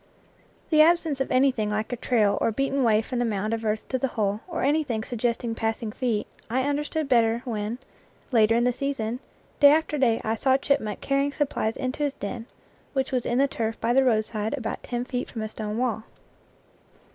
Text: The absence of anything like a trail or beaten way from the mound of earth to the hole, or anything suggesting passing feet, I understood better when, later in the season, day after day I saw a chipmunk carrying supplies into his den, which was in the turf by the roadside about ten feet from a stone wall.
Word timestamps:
The 0.71 0.81
absence 0.81 1.21
of 1.21 1.29
anything 1.31 1.69
like 1.69 1.93
a 1.93 1.95
trail 1.95 2.39
or 2.41 2.51
beaten 2.51 2.83
way 2.83 3.03
from 3.03 3.19
the 3.19 3.23
mound 3.23 3.53
of 3.53 3.63
earth 3.63 3.87
to 3.89 3.99
the 3.99 4.07
hole, 4.07 4.41
or 4.47 4.63
anything 4.63 5.03
suggesting 5.03 5.53
passing 5.53 5.91
feet, 5.91 6.25
I 6.49 6.63
understood 6.67 7.07
better 7.07 7.43
when, 7.45 7.77
later 8.31 8.55
in 8.55 8.63
the 8.63 8.73
season, 8.73 9.19
day 9.59 9.71
after 9.71 9.99
day 9.99 10.19
I 10.23 10.37
saw 10.37 10.55
a 10.55 10.57
chipmunk 10.57 11.01
carrying 11.01 11.33
supplies 11.33 11.77
into 11.77 12.01
his 12.01 12.15
den, 12.15 12.47
which 12.93 13.11
was 13.11 13.27
in 13.27 13.37
the 13.37 13.47
turf 13.47 13.79
by 13.79 13.93
the 13.93 14.03
roadside 14.03 14.55
about 14.57 14.81
ten 14.81 15.05
feet 15.05 15.29
from 15.29 15.43
a 15.43 15.49
stone 15.49 15.77
wall. 15.77 16.05